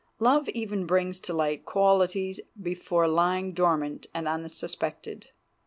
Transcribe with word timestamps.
Love 0.17 0.49
even 0.49 0.87
brings 0.87 1.19
to 1.19 1.31
light 1.31 1.63
qualities 1.63 2.39
before 2.59 3.07
lying 3.07 3.53
dormant 3.53 4.07
and 4.15 4.27
unsuspected. 4.27 5.29